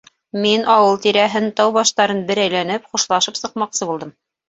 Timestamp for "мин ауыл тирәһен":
0.45-1.51